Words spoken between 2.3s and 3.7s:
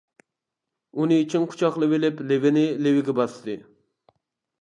لېۋىنى لېۋىگە باستى.